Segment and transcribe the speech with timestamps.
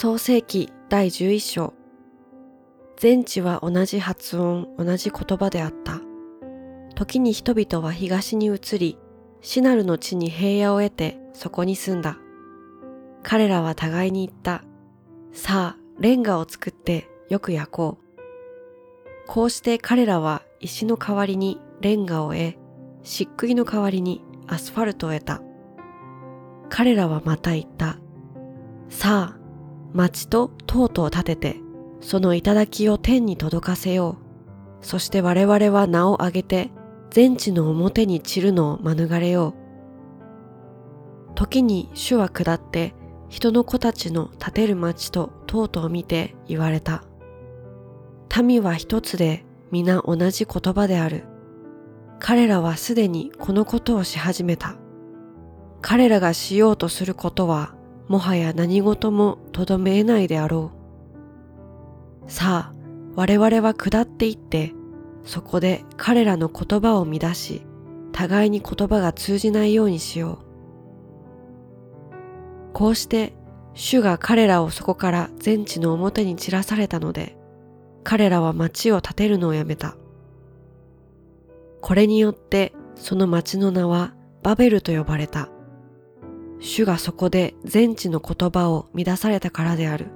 [0.00, 1.74] 創世記第11章
[2.96, 6.00] 全地は同じ発音、同じ言葉であった。
[6.94, 8.96] 時に人々は東に移り、
[9.40, 12.16] シナルの地に平野を得てそこに住んだ。
[13.24, 14.62] 彼らは互いに言った。
[15.32, 19.26] さあ、レンガを作ってよく焼こう。
[19.26, 22.54] こうして彼らは石の代わりにレンガを得、
[23.02, 25.42] 漆喰の代わりにアスファルトを得た。
[26.68, 27.98] 彼らはまた言った。
[28.90, 29.37] さあ、
[29.98, 31.56] 町と塔々を建てて、
[32.00, 34.16] その頂を天に届かせよう。
[34.80, 36.70] そして我々は名を挙げて、
[37.10, 39.56] 全地の表に散るのを免れよ
[41.32, 41.34] う。
[41.34, 42.94] 時に主は下って、
[43.28, 47.02] 人の子たちの建てる町と塔々を見て言われた。
[48.40, 51.24] 民は一つで皆同じ言葉である。
[52.20, 54.76] 彼らはすでにこのことをし始めた。
[55.80, 57.74] 彼らがしようとすることは
[58.08, 60.72] もはや何事もとどめえないであろ
[62.26, 62.30] う。
[62.30, 62.74] さあ、
[63.14, 64.72] 我々は下っていって、
[65.24, 67.66] そこで彼らの言葉を乱し、
[68.12, 70.48] 互いに言葉が通じないようにしよう。
[72.72, 73.34] こうして、
[73.74, 77.36] 主が彼らをそこから全地の表に散らされたので、
[78.04, 79.96] 彼らは町を建てるのをやめた。
[81.80, 85.50] これによってその町の名はバベルと呼ばれた。
[86.60, 90.06] 主がそこで全地の言葉を乱されたからである。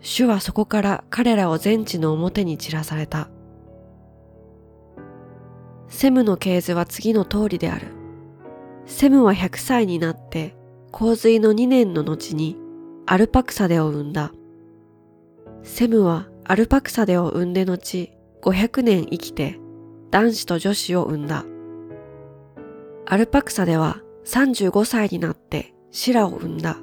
[0.00, 3.28] 主はそこから彼らを全地の表に散らされた。
[5.88, 7.88] セムの系図は次の通りである。
[8.86, 10.54] セムは100歳になって
[10.90, 12.56] 洪水の2年の後に
[13.06, 14.32] アルパクサデを生んだ。
[15.62, 18.10] セムはアルパクサデを生んで後
[18.42, 19.58] 500年生きて
[20.10, 21.44] 男子と女子を生んだ。
[23.06, 26.78] アルパクサデは35歳になってシラを生んだ。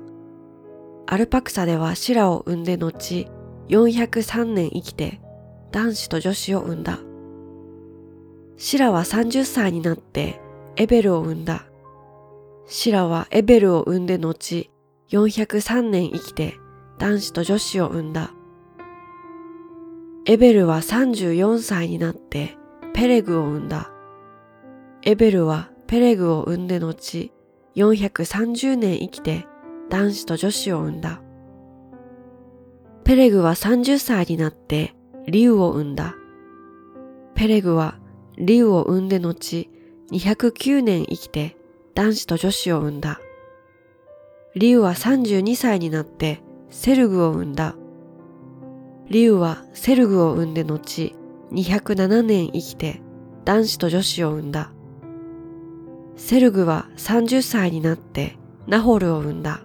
[1.07, 3.27] アルパクサではシラを生んで後
[3.67, 5.19] 403年生きて
[5.71, 6.99] 男子と女子を生んだ。
[8.57, 10.39] シラは30歳になって
[10.75, 11.65] エベルを生んだ。
[12.67, 14.71] シラはエベルを生んで後
[15.09, 16.55] 403年生きて
[16.99, 18.31] 男子と女子を生んだ。
[20.25, 22.55] エベルは34歳になって
[22.93, 23.91] ペレグを生んだ。
[25.01, 27.31] エベルはペレグを産んで後、
[27.75, 29.47] 430年生きて
[29.89, 31.21] 男子と女子を産んだ。
[33.03, 34.93] ペレグは30歳になって
[35.27, 36.15] リウを産んだ。
[37.35, 37.97] ペレグは
[38.37, 39.69] リウを産んで後、
[40.11, 41.57] 209年生きて
[41.95, 43.19] 男子と女子を産んだ。
[44.55, 47.75] リウは32歳になってセルグを産んだ。
[49.09, 51.15] リウはセルグを産んで後、
[51.51, 53.01] 207年生きて
[53.43, 54.71] 男子と女子を産んだ。
[56.23, 58.37] セルグは30歳になって
[58.67, 59.63] ナホルを産んだ。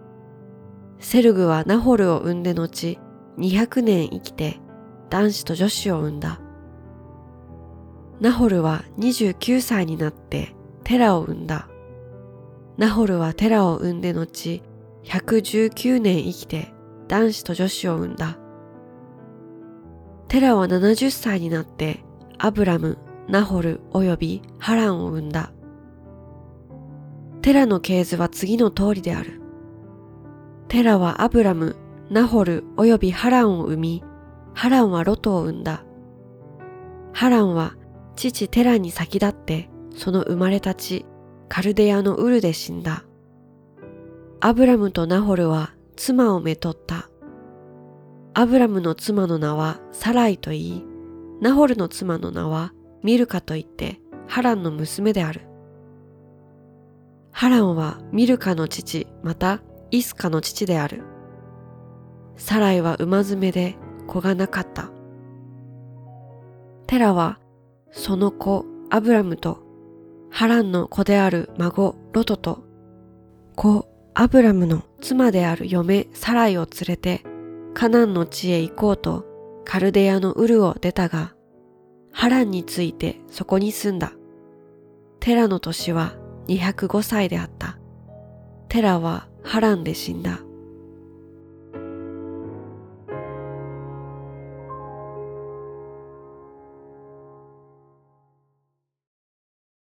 [0.99, 2.99] セルグはナホルを産んで後
[3.37, 4.59] 200年生きて
[5.11, 6.41] 男子と女子を産んだ。
[8.21, 11.69] ナホルは29歳になってテラを産んだ。
[12.79, 14.63] ナホルはテラを産んで後
[15.05, 16.73] 119年生きて
[17.07, 18.39] 男子と女子を産んだ。
[20.29, 22.03] テラは70歳になって
[22.39, 22.97] アブラム、
[23.29, 25.53] ナホル及びハランを産んだ。
[27.47, 29.41] テラの系図は次の通りである。
[30.67, 31.77] テラはアブラム、
[32.11, 34.05] ナホル及びハランを生み、
[34.53, 35.85] ハランはロトを生んだ。
[37.13, 37.77] ハランは
[38.17, 41.07] 父テラに先立ってその生まれたち
[41.49, 43.05] カルデアのウルで死んだ。
[44.41, 47.09] アブラムとナホルは妻をめとった。
[48.35, 50.85] アブラムの妻の名はサライと言い、
[51.41, 52.73] ナホルの妻の名は
[53.05, 55.43] ミルカと言ってハランの娘である。
[57.39, 59.61] ハランはミルカの父また
[59.91, 61.03] イスカの父である。
[62.39, 63.77] サライは馬詰めで
[64.07, 64.91] 子がなかった。
[66.87, 67.39] テラは
[67.91, 69.59] その子アブラムと
[70.31, 72.65] ハランの子である孫ロトと
[73.55, 77.23] 子アブラムの妻である嫁サライを連れて
[77.75, 79.27] カナンの地へ行こうと
[79.67, 81.35] カルデアのウルを出たが
[82.13, 84.15] ハランについてそこに住んだ。
[85.21, 86.15] テラの年は
[86.49, 87.79] 205歳であった。
[88.69, 90.41] テラは波乱で死んだ。